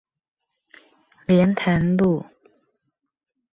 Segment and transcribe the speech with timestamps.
[1.27, 2.25] 蓮潭路